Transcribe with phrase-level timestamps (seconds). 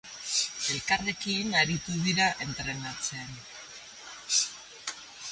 [0.75, 3.35] Elkarrekin aritu dira entrenatzen.